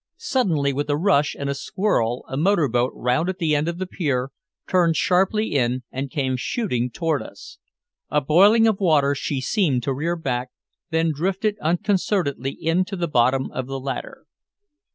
Suddenly 0.17 0.73
with 0.73 0.89
a 0.89 0.97
rush 0.97 1.35
and 1.37 1.47
a 1.47 1.53
swirl 1.53 2.25
a 2.27 2.35
motor 2.35 2.67
boat 2.67 2.91
rounded 2.95 3.37
the 3.37 3.55
end 3.55 3.67
of 3.67 3.77
the 3.77 3.85
pier, 3.85 4.31
turned 4.67 4.95
sharply 4.97 5.53
in 5.53 5.83
and 5.91 6.09
came 6.09 6.37
shooting 6.37 6.89
toward 6.89 7.21
us. 7.21 7.59
A 8.09 8.19
boiling 8.19 8.65
of 8.65 8.79
water, 8.79 9.13
she 9.13 9.39
seemed 9.39 9.83
to 9.83 9.93
rear 9.93 10.15
back, 10.15 10.49
then 10.89 11.11
drifted 11.13 11.55
unconcernedly 11.61 12.49
in 12.53 12.83
to 12.85 12.95
the 12.95 13.07
bottom 13.07 13.51
of 13.51 13.67
the 13.67 13.79
ladder. 13.79 14.25